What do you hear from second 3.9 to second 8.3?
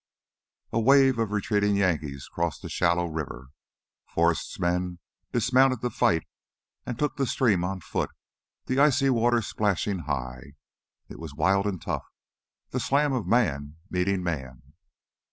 Forrest's men dismounted to fight and took the stream on foot,